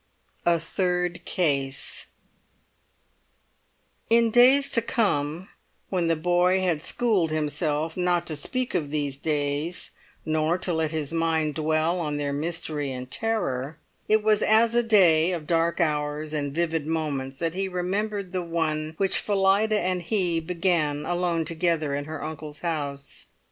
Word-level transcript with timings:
A 0.47 0.59
THIRD 0.59 1.25
CASE 1.25 2.07
In 4.09 4.31
days 4.31 4.71
to 4.71 4.81
come, 4.81 5.49
when 5.89 6.07
the 6.07 6.15
boy 6.15 6.59
had 6.61 6.81
schooled 6.81 7.29
himself 7.29 7.95
not 7.95 8.25
to 8.25 8.35
speak 8.35 8.73
of 8.73 8.89
these 8.89 9.15
days, 9.15 9.91
nor 10.25 10.57
to 10.57 10.73
let 10.73 10.89
his 10.89 11.13
mind 11.13 11.53
dwell 11.53 11.99
on 11.99 12.17
their 12.17 12.33
mystery 12.33 12.91
and 12.91 13.11
terror, 13.11 13.77
it 14.07 14.23
was 14.23 14.41
as 14.41 14.73
a 14.73 14.81
day 14.81 15.33
of 15.33 15.45
dark 15.45 15.79
hours 15.79 16.33
and 16.33 16.55
vivid 16.55 16.87
moments 16.87 17.37
that 17.37 17.53
he 17.53 17.67
remembered 17.67 18.31
the 18.31 18.41
one 18.41 18.95
which 18.97 19.19
Phillida 19.19 19.79
and 19.79 20.01
he 20.01 20.39
began 20.39 21.05
alone 21.05 21.45
together 21.45 21.93
in 21.93 22.05
her 22.05 22.23
uncle's 22.23 22.61
house. 22.61 23.27